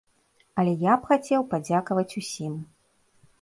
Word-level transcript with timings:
Але 0.61 0.71
я 0.91 0.95
б 1.03 1.09
хацеў 1.09 1.45
падзякаваць 1.51 2.17
усім. 2.23 2.57